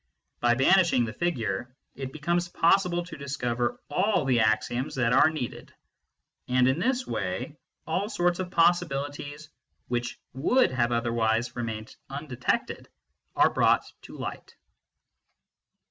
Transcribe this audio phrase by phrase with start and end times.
[0.39, 5.71] By banishing the figure, it becomes possible to discover all the axioms that are needed;
[6.47, 9.49] and in this way all sorts of possibilities,
[9.89, 12.89] which would have otherwise remained undetected,
[13.35, 14.55] are brought to light.